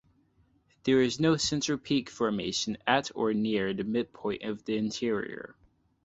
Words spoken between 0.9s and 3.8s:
is no central peak formation at or near